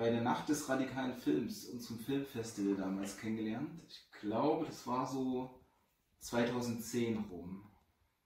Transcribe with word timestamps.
bei 0.00 0.08
der 0.08 0.22
Nacht 0.22 0.48
des 0.48 0.66
radikalen 0.66 1.14
Films, 1.14 1.66
unserem 1.66 1.98
Filmfestival 1.98 2.74
damals 2.74 3.18
kennengelernt. 3.18 3.68
Ich 3.86 4.20
glaube, 4.22 4.64
das 4.64 4.86
war 4.86 5.06
so 5.06 5.60
2010 6.20 7.18
rum 7.30 7.70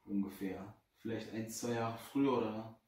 ungefähr. 0.05 0.73
Vielleicht 0.99 1.35
ein, 1.35 1.51
zwei 1.51 1.73
Jahre 1.73 1.99
früher 1.99 2.39
oder 2.39 2.79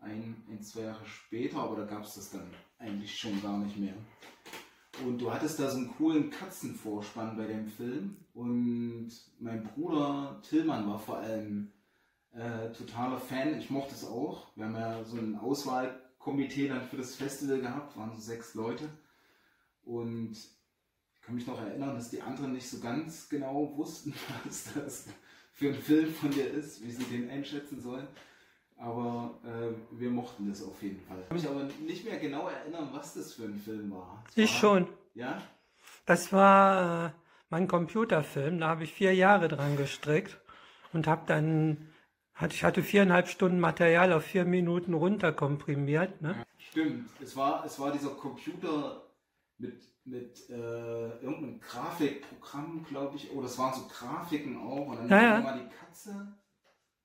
ein, 0.00 0.42
ein 0.50 0.60
zwei 0.60 0.82
Jahre 0.82 1.06
später, 1.06 1.58
aber 1.58 1.76
da 1.76 1.84
gab 1.84 2.02
es 2.02 2.16
das 2.16 2.32
dann 2.32 2.50
eigentlich 2.78 3.16
schon 3.16 3.40
gar 3.40 3.58
nicht 3.58 3.76
mehr. 3.76 3.94
Und 5.06 5.18
du 5.18 5.32
hattest 5.32 5.60
da 5.60 5.70
so 5.70 5.76
einen 5.78 5.94
coolen 5.96 6.30
Katzenvorspann 6.30 7.36
bei 7.36 7.46
dem 7.46 7.68
Film. 7.68 8.16
Und 8.34 9.12
mein 9.38 9.62
Bruder 9.62 10.42
Tillmann 10.42 10.88
war 10.88 10.98
vor 10.98 11.18
allem 11.18 11.70
äh, 12.32 12.72
totaler 12.72 13.20
Fan. 13.20 13.56
Ich 13.56 13.70
mochte 13.70 13.94
es 13.94 14.04
auch. 14.04 14.48
Wir 14.56 14.64
haben 14.64 14.74
ja 14.74 15.04
so 15.04 15.16
ein 15.16 15.36
Auswahlkomitee 16.28 16.68
dann 16.68 16.82
für 16.82 16.96
das 16.96 17.16
Festival 17.16 17.60
gehabt, 17.60 17.96
waren 17.96 18.14
so 18.14 18.20
sechs 18.20 18.54
Leute. 18.54 18.88
Und 19.84 20.32
ich 20.32 21.22
kann 21.22 21.34
mich 21.34 21.46
noch 21.46 21.60
erinnern, 21.60 21.94
dass 21.94 22.10
die 22.10 22.22
anderen 22.22 22.52
nicht 22.52 22.68
so 22.68 22.80
ganz 22.80 23.28
genau 23.28 23.76
wussten, 23.76 24.14
was 24.44 24.72
das 24.74 25.06
für 25.52 25.68
ein 25.68 25.74
Film 25.74 26.12
von 26.12 26.30
dir 26.30 26.50
ist, 26.50 26.84
wie 26.84 26.90
sie 26.90 27.04
den 27.04 27.30
einschätzen 27.30 27.80
sollen. 27.80 28.06
Aber 28.76 29.40
äh, 29.44 29.98
wir 29.98 30.10
mochten 30.10 30.48
das 30.48 30.62
auf 30.62 30.80
jeden 30.82 31.00
Fall. 31.00 31.18
Ich 31.22 31.28
kann 31.28 31.36
mich 31.36 31.48
aber 31.48 31.64
nicht 31.84 32.04
mehr 32.04 32.18
genau 32.18 32.48
erinnern, 32.48 32.90
was 32.92 33.14
das 33.14 33.34
für 33.34 33.44
ein 33.44 33.58
Film 33.58 33.90
war. 33.90 34.22
Das 34.26 34.36
ich 34.36 34.52
war, 34.52 34.60
schon. 34.60 34.88
Ja? 35.14 35.42
Das 36.06 36.32
war 36.32 37.06
äh, 37.06 37.10
mein 37.50 37.66
Computerfilm. 37.66 38.60
Da 38.60 38.68
habe 38.68 38.84
ich 38.84 38.92
vier 38.92 39.14
Jahre 39.14 39.48
dran 39.48 39.76
gestrickt 39.76 40.38
und 40.92 41.08
habe 41.08 41.22
dann, 41.26 41.88
ich 42.46 42.64
hatte 42.64 42.82
viereinhalb 42.82 43.28
Stunden 43.28 43.58
Material 43.60 44.12
auf 44.12 44.24
vier 44.24 44.44
Minuten 44.44 44.94
runterkomprimiert. 44.94 46.22
Ne? 46.22 46.44
Stimmt. 46.58 47.10
Es 47.20 47.36
war, 47.36 47.64
es 47.64 47.78
war 47.80 47.90
dieser 47.90 48.10
Computer 48.10 49.02
mit, 49.58 49.82
mit 50.04 50.48
äh, 50.50 51.18
irgendeinem 51.20 51.60
Grafikprogramm, 51.60 52.84
glaube 52.84 53.16
ich. 53.16 53.30
Oder 53.32 53.46
es 53.46 53.58
waren 53.58 53.74
so 53.74 53.88
Grafiken 53.88 54.56
auch. 54.58 54.86
Und 54.86 54.98
dann 54.98 55.08
Ja, 55.08 55.22
ja. 55.22 55.36
nochmal 55.38 55.60
die 55.60 55.74
Katze 55.74 56.38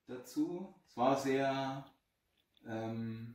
dazu. 0.06 0.74
Es 0.86 0.96
war 0.96 1.16
sehr, 1.16 1.84
ähm, 2.66 3.34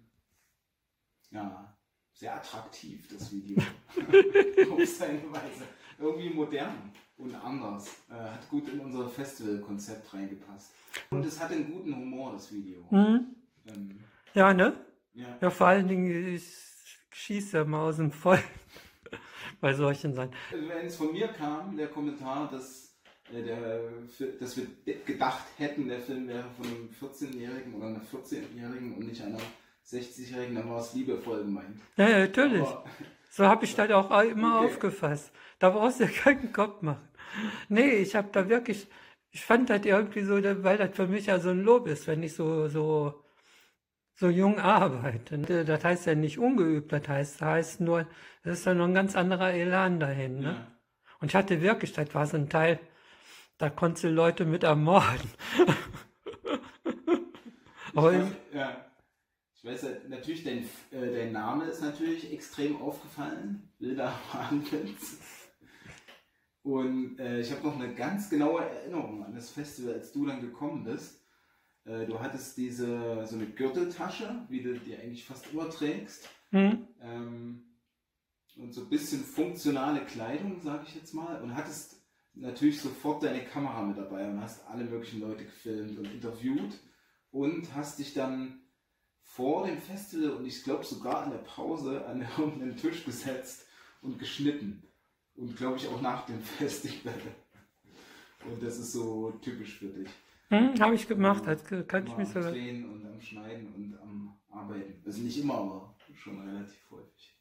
ja, 1.31 1.78
sehr 2.13 2.36
attraktiv, 2.36 3.08
das 3.09 3.31
Video. 3.31 3.58
Auf 4.72 4.86
seine 4.88 5.31
Weise. 5.31 5.66
Irgendwie 5.97 6.30
modern 6.30 6.94
und 7.20 7.36
anders. 7.36 7.88
Äh, 8.09 8.14
hat 8.14 8.50
gut 8.50 8.67
in 8.70 8.80
unser 8.80 9.08
Festivalkonzept 9.09 10.14
reingepasst. 10.14 10.72
Und 11.12 11.25
es 11.25 11.39
hatte 11.39 11.53
einen 11.56 11.72
guten 11.72 11.95
Humor, 11.95 12.31
das 12.34 12.52
Video. 12.52 12.86
Mhm. 12.89 13.36
Ähm, 13.67 14.00
Ja, 14.34 14.53
ne? 14.53 14.73
ja. 15.14 15.38
Ja, 15.42 15.50
vor 15.50 15.67
allen 15.67 15.88
Dingen, 15.88 16.34
ich 16.36 16.44
schieße 17.12 17.66
mal 17.66 17.81
aus 17.90 17.97
dem 17.97 18.12
Vollen 18.12 18.42
bei 19.62 19.73
solchen 19.73 20.14
Sachen. 20.16 20.31
Also 20.52 20.67
wenn 20.70 20.86
es 20.86 20.95
von 20.95 21.12
mir 21.12 21.28
kam, 21.28 21.75
der 21.75 21.88
Kommentar, 21.88 22.50
dass, 22.50 22.95
äh, 23.34 23.44
der, 23.44 23.81
dass 24.40 24.58
wir 24.58 24.67
gedacht 25.06 25.45
hätten, 25.58 25.88
der 25.88 26.00
Film 26.00 26.28
wäre 26.28 26.50
von 26.56 26.66
einem 26.66 26.90
14-Jährigen 27.00 27.73
oder 27.75 27.88
einer 27.88 28.02
14-Jährigen 28.02 28.95
und 28.95 29.06
nicht 29.06 29.22
einer 29.22 29.40
60-Jährigen, 29.86 30.56
dann 30.56 30.70
war 30.70 30.80
es 30.80 30.94
liebevoll 30.94 31.40
gemeint. 31.44 31.80
Ja, 31.97 32.08
ja, 32.09 32.20
natürlich. 32.20 32.62
Aber, 32.62 32.86
So 33.31 33.45
habe 33.45 33.66
ich 33.66 33.75
das 33.75 33.92
auch 33.92 34.09
immer 34.23 34.59
Okay. 34.62 34.66
aufgefasst. 34.67 35.31
Da 35.59 35.70
brauchst 35.70 36.00
du 36.00 36.06
dir 36.06 36.12
keinen 36.12 36.52
Kopf 36.53 36.81
machen. 36.81 37.09
Nee, 37.69 37.95
ich 37.97 38.16
habe 38.16 38.30
da 38.31 38.49
wirklich, 38.49 38.88
ich 39.31 39.44
fand 39.44 39.69
das 39.69 39.85
irgendwie 39.85 40.22
so, 40.23 40.35
weil 40.63 40.77
das 40.77 40.95
für 40.95 41.08
mich 41.08 41.27
ja 41.27 41.39
so 41.39 41.49
ein 41.49 41.63
Lob 41.63 41.88
ist, 41.88 42.08
wenn 42.08 42.23
ich 42.23 42.33
so, 42.33 42.67
so, 42.67 43.23
so 44.16 44.29
jung 44.29 44.59
arbeite. 44.59 45.35
Äh, 45.35 45.66
Das 45.66 45.84
heißt 45.84 46.07
ja 46.07 46.16
nicht 46.16 46.39
ungeübt, 46.39 46.91
das 46.91 47.07
heißt, 47.07 47.41
das 47.41 47.47
heißt 47.47 47.81
nur, 47.81 48.07
es 48.44 48.59
ist 48.59 48.66
ja 48.66 48.73
noch 48.73 48.85
ein 48.85 48.94
ganz 48.94 49.16
anderer 49.16 49.53
Elan 49.53 50.00
dahin. 50.00 50.39
Ne? 50.39 50.45
ja. 50.45 50.68
Und 51.22 51.29
ich 51.29 51.35
hatte 51.35 51.62
wirklich, 51.62 51.94
das 51.94 52.13
war 52.16 52.25
so 52.25 52.38
ein 52.38 52.50
Teil, 52.50 52.79
da 53.57 53.69
konntest 53.69 54.06
du 54.06 54.09
Leute 54.09 54.45
mit 54.45 54.63
ermorden. 54.63 55.29
Aber 57.95 58.13
ich, 58.13 58.19
weiß, 58.19 58.31
ja. 58.53 58.85
ich 59.56 59.66
weiß 59.66 59.85
natürlich, 60.07 60.44
dein, 60.44 60.63
äh, 60.91 61.12
dein 61.12 61.31
Name 61.34 61.66
ist 61.66 61.81
natürlich 61.81 62.31
extrem 62.31 62.81
aufgefallen. 62.81 63.69
Wilder 63.79 64.13
Wahnwitz. 64.31 65.19
Und 66.69 67.18
äh, 67.18 67.40
ich 67.40 67.52
habe 67.52 67.66
noch 67.66 67.80
eine 67.80 67.96
ganz 67.96 68.30
genaue 68.30 68.63
Erinnerung 68.63 69.25
an 69.25 69.34
das 69.34 69.50
Festival, 69.50 69.96
als 69.96 70.12
du 70.12 70.28
dann 70.28 70.40
gekommen 70.40 70.84
bist. 70.84 71.25
Äh, 71.84 72.06
du 72.06 72.19
hattest 72.19 72.57
diese 72.57 73.25
so 73.25 73.38
eine 73.38 73.47
Gürteltasche, 73.47 74.46
wie 74.50 74.62
du 74.62 74.80
die 74.80 74.96
eigentlich 74.96 75.25
fast 75.25 75.52
immer 75.52 75.68
trägst. 75.72 76.30
hm, 76.52 76.88
Ähm, 77.02 77.63
und 78.56 78.72
so 78.72 78.81
ein 78.81 78.90
bisschen 78.90 79.24
funktionale 79.24 80.02
Kleidung, 80.06 80.62
sage 80.62 80.84
ich 80.85 80.94
jetzt 80.94 81.16
mal. 81.16 81.41
Und 81.41 81.56
hattest 81.56 82.03
natürlich 82.35 82.80
sofort 82.80 83.24
deine 83.24 83.44
Kamera 83.46 83.81
mit 83.81 83.97
dabei 83.97 84.30
und 84.30 84.40
hast 84.40 84.68
alle 84.68 84.84
möglichen 84.84 85.22
Leute 85.22 85.46
gefilmt 85.46 85.97
und 85.97 86.06
interviewt. 86.06 86.78
Und 87.31 87.74
hast 87.74 87.97
dich 87.97 88.13
dann 88.13 88.62
vor 89.24 89.66
dem 89.66 89.80
Festival 89.80 90.34
und 90.34 90.46
ich 90.46 90.63
glaube 90.63 90.86
sogar 90.86 91.24
an 91.24 91.31
der 91.31 91.40
Pause 91.40 92.06
an 92.06 92.24
irgendeinen 92.38 92.78
Tisch 92.78 93.06
gesetzt 93.06 93.66
und 94.03 94.19
geschnitten. 94.19 94.84
Und 95.39 95.55
glaube 95.55 95.77
ich 95.77 95.88
auch 95.88 96.01
nach 96.01 96.25
dem 96.25 96.41
Festival. 96.59 97.13
Und 98.45 98.61
das 98.61 98.77
ist 98.77 98.91
so 98.91 99.31
typisch 99.41 99.79
für 99.79 99.88
dich. 99.88 100.09
hm, 100.50 100.79
habe 100.79 100.95
ich 100.95 101.07
gemacht, 101.07 101.44
das 101.45 101.63
kann 101.63 102.07
ich 102.07 102.17
mich 102.17 102.27
am 102.27 102.33
sogar. 102.33 102.51
Drehen 102.51 102.89
und 102.89 103.05
am 103.05 103.22
Schneiden 103.22 103.73
und 103.73 103.97
am 104.01 104.38
Arbeiten. 104.50 105.01
Also 105.05 105.22
nicht 105.22 105.39
immer, 105.39 105.55
aber 105.55 105.95
schon 106.16 106.41
relativ 106.41 106.91
häufig. 106.91 107.35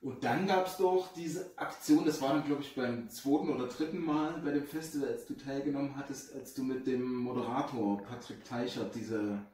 Und 0.00 0.24
dann 0.24 0.46
gab 0.46 0.66
es 0.66 0.76
doch 0.78 1.12
diese 1.14 1.56
Aktion, 1.56 2.04
das 2.04 2.20
war 2.20 2.34
dann 2.34 2.44
glaube 2.44 2.62
ich 2.62 2.74
beim 2.74 3.08
zweiten 3.08 3.50
oder 3.50 3.68
dritten 3.68 4.04
Mal 4.04 4.40
bei 4.44 4.50
dem 4.50 4.66
Festival, 4.66 5.08
als 5.08 5.26
du 5.26 5.34
teilgenommen 5.34 5.96
hattest, 5.96 6.34
als 6.34 6.54
du 6.54 6.64
mit 6.64 6.86
dem 6.86 7.14
Moderator 7.16 8.02
Patrick 8.02 8.44
Teichert 8.44 8.94
diese, 8.94 9.44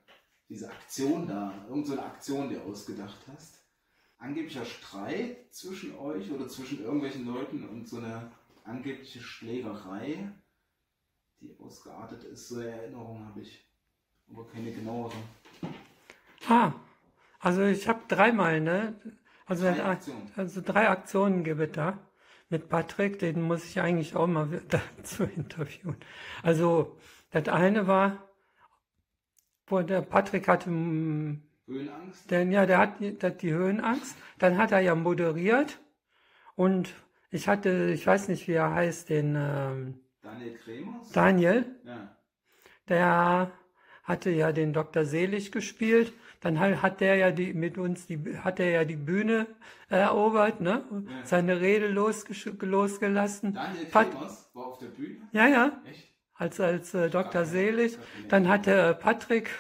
diese 0.49 0.71
Aktion 0.71 1.27
da, 1.27 1.53
irgendeine 1.69 1.85
so 1.87 1.93
eine 1.93 2.03
Aktion 2.03 2.49
dir 2.49 2.63
ausgedacht 2.63 3.19
hast. 3.31 3.59
Angeblicher 4.19 4.65
Streit 4.65 5.55
zwischen 5.55 5.97
euch 5.97 6.31
oder 6.31 6.49
zwischen 6.49 6.83
irgendwelchen 6.83 7.27
Leuten 7.27 7.69
und 7.69 7.89
so 7.89 7.99
eine 7.99 8.31
angebliche 8.65 9.21
Schlägerei, 9.21 10.31
die 11.41 11.57
ausgeartet 11.61 12.25
ist. 12.25 12.49
So 12.49 12.57
eine 12.57 12.71
Erinnerung 12.71 13.25
habe 13.27 13.41
ich, 13.41 13.65
aber 14.29 14.47
keine 14.49 14.73
genauere. 14.73 15.13
Ah, 16.49 16.73
also 17.39 17.63
ich 17.63 17.87
habe 17.89 18.01
dreimal, 18.09 18.61
ne? 18.61 18.95
Also, 19.47 19.65
Drei 19.65 19.85
Aktionen. 19.85 20.33
also 20.37 20.61
drei 20.61 20.89
Aktionen 20.89 21.45
gibt 21.45 21.61
es 21.61 21.73
da. 21.73 21.99
Mit 22.51 22.69
Patrick, 22.69 23.19
den 23.19 23.43
muss 23.43 23.65
ich 23.65 23.81
eigentlich 23.81 24.17
auch 24.17 24.27
mal 24.27 24.49
dazu 24.69 25.25
interviewen. 25.25 25.97
Also, 26.43 26.99
das 27.31 27.49
eine 27.49 27.87
war, 27.87 28.29
wo 29.67 29.81
der 29.81 30.03
Patrick 30.03 30.49
hatte, 30.49 30.71
Höhenangst? 31.69 32.31
denn 32.31 32.51
ja, 32.51 32.67
der 32.67 32.79
hat 32.79 32.99
die, 33.01 33.17
der 33.19 33.31
hat 33.31 33.43
die 33.43 33.53
Höhenangst. 33.53 34.17
Dann 34.39 34.59
hat 34.59 34.73
er 34.73 34.81
ja 34.81 34.95
moderiert 34.95 35.79
und 36.57 36.93
ich 37.31 37.47
hatte, 37.47 37.91
ich 37.93 38.07
weiß 38.07 38.29
nicht, 38.29 38.49
wie 38.49 38.53
er 38.53 38.73
heißt, 38.75 39.09
den 39.11 39.37
ähm, 39.37 40.01
Daniel 40.23 40.57
Kremers? 40.59 41.13
Daniel. 41.13 41.65
ja. 41.85 42.15
Der 42.89 43.53
hatte 44.03 44.31
ja 44.31 44.53
den 44.53 44.73
Dr. 44.73 45.05
Selig 45.05 45.53
gespielt. 45.53 46.15
Dann 46.41 46.59
hat, 46.59 46.81
hat 46.81 47.01
der 47.03 47.17
ja 47.17 47.31
die 47.31 47.53
mit 47.53 47.77
uns 47.77 48.07
die 48.07 48.39
hat 48.39 48.59
er 48.61 48.71
ja 48.71 48.85
die 48.85 48.97
Bühne 48.97 49.47
erobert, 49.91 50.61
ne? 50.63 50.85
Ja. 50.91 51.27
Seine 51.27 51.61
Rede 51.61 51.89
losgelassen. 51.89 53.55
Daniel 53.55 53.85
Pat- 53.87 54.11
Kremers 54.13 54.51
war 54.55 54.67
auf 54.69 54.79
der 54.79 54.87
Bühne? 54.87 55.29
Ja, 55.33 55.47
ja, 55.47 55.83
Echt? 55.91 56.15
als 56.35 56.61
als 56.61 56.95
äh, 56.95 57.11
Dr. 57.11 57.45
Selig. 57.45 57.99
Dann 58.29 58.49
hat 58.49 58.67
der 58.67 58.95
Patrick 58.95 59.51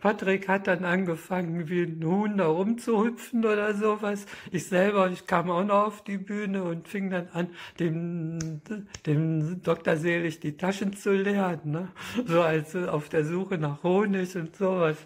Patrick 0.00 0.46
hat 0.46 0.68
dann 0.68 0.84
angefangen, 0.84 1.68
wie 1.68 1.82
ein 1.82 2.04
Huhn 2.04 2.36
da 2.38 2.46
rumzuhüpfen 2.46 3.44
oder 3.44 3.74
sowas. 3.74 4.26
Ich 4.52 4.68
selber, 4.68 5.10
ich 5.10 5.26
kam 5.26 5.50
auch 5.50 5.64
noch 5.64 5.86
auf 5.86 6.04
die 6.04 6.18
Bühne 6.18 6.62
und 6.62 6.86
fing 6.86 7.10
dann 7.10 7.28
an, 7.32 7.48
dem, 7.80 8.60
dem 9.06 9.60
Dr. 9.62 9.96
Selig 9.96 10.38
die 10.38 10.56
Taschen 10.56 10.94
zu 10.94 11.10
leeren, 11.12 11.60
ne? 11.64 11.88
So 12.26 12.42
als 12.42 12.76
auf 12.76 13.08
der 13.08 13.24
Suche 13.24 13.58
nach 13.58 13.82
Honig 13.82 14.36
und 14.36 14.54
sowas. 14.54 14.98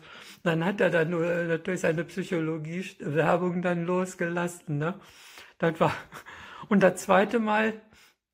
Dann 0.43 0.63
hat 0.63 0.83
er 0.83 0.91
dann 0.91 1.09
nur 1.09 1.25
äh, 1.25 1.47
natürlich 1.47 1.81
seine 1.81 2.05
Psychologie-Werbung 2.05 3.63
dann 3.63 3.87
losgelassen, 3.87 4.77
ne? 4.77 4.95
Das 5.57 5.81
war, 5.81 5.95
und 6.69 6.83
das 6.83 7.01
zweite 7.03 7.39
Mal, 7.39 7.81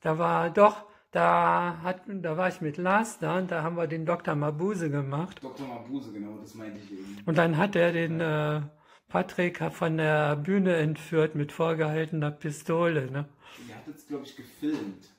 da 0.01 0.19
war 0.19 0.51
doch, 0.51 0.88
da 1.11 1.81
hat, 1.83 2.03
da 2.07 2.37
war 2.37 2.49
ich 2.49 2.61
mit 2.61 2.77
Lars 2.77 3.19
da 3.19 3.39
und 3.39 3.51
da 3.51 3.63
haben 3.63 3.77
wir 3.77 3.87
den 3.87 4.05
Dr. 4.05 4.35
Mabuse 4.35 4.91
gemacht. 4.91 5.43
Dr. 5.43 5.67
Mabuse, 5.67 6.13
genau, 6.13 6.39
das 6.39 6.55
meinte 6.55 6.79
ich 6.79 6.93
eben. 6.93 7.17
Und 7.25 7.39
dann 7.39 7.57
hat 7.57 7.77
er 7.77 7.93
den 7.93 8.21
äh, 8.21 8.61
Patrick 9.09 9.59
von 9.73 9.97
der 9.97 10.37
Bühne 10.37 10.77
entführt 10.77 11.35
mit 11.35 11.51
vorgehaltener 11.53 12.31
Pistole. 12.31 13.11
Ne? 13.11 13.27
Ihr 13.67 13.75
hattet 13.75 13.97
es, 13.97 14.07
glaube 14.07 14.25
ich, 14.25 14.37
gefilmt. 14.37 15.15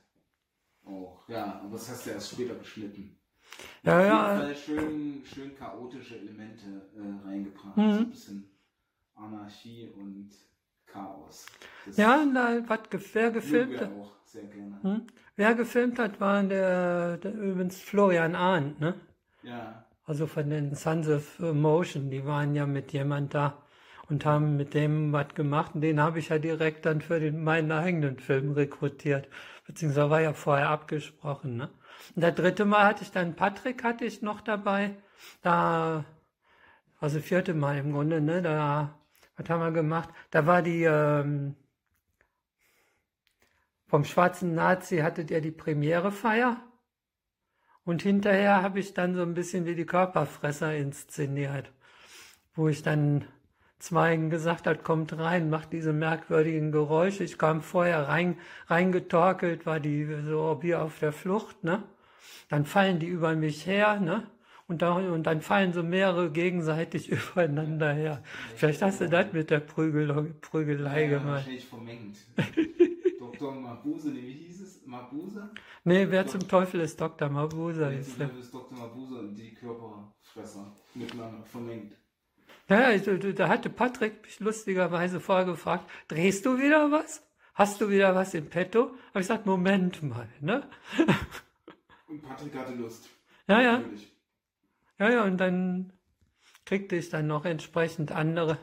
Auch, 0.84 1.28
ja, 1.28 1.60
aber 1.60 1.72
das 1.72 1.90
hast 1.90 2.06
du 2.06 2.10
erst 2.10 2.32
später 2.32 2.54
geschnitten. 2.54 3.16
Ja, 3.82 3.98
Auf 3.98 4.06
ja. 4.06 4.32
jeden 4.32 4.42
Fall 4.42 4.56
schön, 4.56 5.22
schön 5.24 5.56
chaotische 5.56 6.18
Elemente 6.18 6.90
äh, 6.96 7.28
reingebracht. 7.28 7.76
Mhm. 7.76 7.92
So 7.92 7.98
ein 7.98 8.10
bisschen 8.10 8.50
Anarchie 9.14 9.88
und 9.96 10.30
Chaos. 10.92 11.46
Das 11.86 11.96
Ja, 11.96 12.24
was 12.66 12.90
ge- 12.90 13.00
wer 13.12 13.30
gefilmt 13.30 13.80
hat, 13.80 13.90
auch 13.90 14.12
sehr 14.24 14.44
gerne. 14.44 14.78
hm? 14.82 15.06
wer 15.36 15.54
gefilmt 15.54 15.98
hat, 15.98 16.20
war 16.20 16.42
der, 16.42 17.16
der 17.18 17.32
übrigens 17.34 17.80
Florian 17.80 18.34
Arndt, 18.34 18.80
ne? 18.80 18.94
Ja, 19.42 19.84
Also 20.04 20.26
von 20.26 20.50
den 20.50 20.74
Sons 20.74 21.08
of 21.08 21.38
Motion, 21.38 22.10
die 22.10 22.24
waren 22.26 22.54
ja 22.54 22.66
mit 22.66 22.92
jemand 22.92 23.32
da 23.34 23.62
und 24.08 24.24
haben 24.24 24.56
mit 24.56 24.74
dem 24.74 25.12
was 25.12 25.34
gemacht. 25.34 25.74
Und 25.74 25.82
den 25.82 26.00
habe 26.00 26.18
ich 26.18 26.28
ja 26.30 26.38
direkt 26.38 26.84
dann 26.86 27.00
für 27.00 27.20
den, 27.20 27.42
meinen 27.44 27.70
eigenen 27.72 28.18
Film 28.18 28.52
rekrutiert. 28.52 29.28
Beziehungsweise 29.66 30.10
war 30.10 30.20
ja 30.20 30.32
vorher 30.32 30.68
abgesprochen. 30.70 31.56
Ne? 31.56 31.70
Und 32.16 32.22
das 32.22 32.34
dritte 32.34 32.64
Mal 32.64 32.84
hatte 32.84 33.04
ich 33.04 33.12
dann 33.12 33.34
Patrick 33.36 33.84
hatte 33.84 34.04
ich 34.04 34.20
noch 34.22 34.40
dabei. 34.40 34.96
Da, 35.42 36.04
also 37.00 37.20
vierte 37.20 37.54
Mal 37.54 37.78
im 37.78 37.92
Grunde, 37.92 38.20
ne? 38.20 38.42
Da, 38.42 38.94
was 39.40 39.48
haben 39.48 39.60
wir 39.60 39.72
gemacht? 39.72 40.10
Da 40.30 40.46
war 40.46 40.60
die, 40.60 40.84
ähm, 40.84 41.56
vom 43.86 44.04
Schwarzen 44.04 44.54
Nazi 44.54 44.98
hattet 44.98 45.30
ihr 45.30 45.40
die 45.40 45.50
Premierefeier. 45.50 46.58
Und 47.84 48.02
hinterher 48.02 48.62
habe 48.62 48.80
ich 48.80 48.92
dann 48.92 49.14
so 49.14 49.22
ein 49.22 49.34
bisschen 49.34 49.64
wie 49.64 49.74
die 49.74 49.86
Körperfresser 49.86 50.76
inszeniert, 50.76 51.72
wo 52.54 52.68
ich 52.68 52.82
dann 52.82 53.24
Zweigen 53.78 54.28
gesagt 54.28 54.66
hat, 54.66 54.84
kommt 54.84 55.16
rein, 55.16 55.48
macht 55.48 55.72
diese 55.72 55.94
merkwürdigen 55.94 56.70
Geräusche. 56.70 57.24
Ich 57.24 57.38
kam 57.38 57.62
vorher 57.62 58.08
rein, 58.08 58.36
reingetorkelt, 58.66 59.64
war 59.64 59.80
die 59.80 60.04
so 60.26 60.58
wie 60.62 60.74
auf 60.74 60.98
der 60.98 61.12
Flucht, 61.12 61.64
ne? 61.64 61.82
Dann 62.50 62.66
fallen 62.66 62.98
die 62.98 63.06
über 63.06 63.34
mich 63.34 63.66
her, 63.66 63.98
ne? 64.00 64.26
Und, 64.70 64.82
da, 64.82 64.92
und 64.94 65.24
dann 65.24 65.40
fallen 65.42 65.72
so 65.72 65.82
mehrere 65.82 66.30
gegenseitig 66.30 67.08
übereinander 67.34 67.92
her. 67.92 68.22
Vielleicht 68.54 68.80
hast 68.82 69.00
du 69.00 69.08
das 69.08 69.32
mit 69.32 69.50
der 69.50 69.58
Prügel, 69.58 70.32
Prügelei 70.40 71.02
ja, 71.02 71.08
gemacht. 71.18 71.26
wahrscheinlich 71.38 71.66
vermengt. 71.66 72.16
Dr. 73.18 73.52
Mabuse, 73.52 74.14
wie 74.14 74.30
hieß 74.32 74.60
es? 74.60 74.86
Mabuse? 74.86 75.50
Nee, 75.82 76.06
wer 76.10 76.26
zum 76.28 76.46
Teufel 76.46 76.80
ist 76.82 77.00
Dr. 77.00 77.28
Mabuse? 77.28 77.92
Ist 77.94 78.10
zum. 78.12 78.18
Beispiel 78.20 78.40
ist 78.40 78.54
Dr. 78.54 78.78
Mabuse 78.78 79.18
und 79.18 79.34
die 79.34 79.54
Körperfresser 79.54 80.72
miteinander 80.94 81.42
vermengt. 81.44 81.96
Ja, 82.68 82.96
da- 82.96 83.16
da 83.16 83.48
hatte 83.48 83.70
Patrick 83.70 84.22
mich 84.22 84.38
lustigerweise 84.38 85.18
vorgefragt, 85.18 85.84
drehst 86.06 86.46
du 86.46 86.58
wieder 86.58 86.92
was? 86.92 87.26
Hast 87.54 87.80
du 87.80 87.90
wieder 87.90 88.14
was 88.14 88.34
im 88.34 88.46
Petto? 88.48 88.82
Habe 88.82 88.94
ich 89.14 89.26
gesagt, 89.26 89.46
Moment 89.46 90.00
mal, 90.04 90.28
ne? 90.40 90.62
Und 92.06 92.22
Patrick 92.22 92.54
hatte 92.56 92.74
Lust. 92.74 93.08
Ja, 93.48 93.60
ja, 93.60 93.78
Natürlich. 93.78 94.12
Ja, 95.00 95.10
ja, 95.10 95.24
und 95.24 95.38
dann 95.38 95.92
kriegte 96.66 96.96
ich 96.96 97.10
dann 97.10 97.26
noch 97.26 97.44
entsprechend 97.46 98.12
andere 98.12 98.58